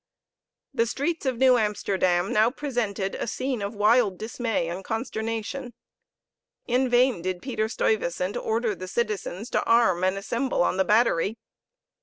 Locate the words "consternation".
4.83-5.75